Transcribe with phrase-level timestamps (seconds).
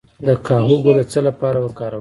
[0.25, 1.89] د کاهو ګل د څه لپاره وکاروم؟